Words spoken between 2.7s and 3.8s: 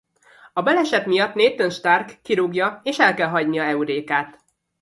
és el kell hagynia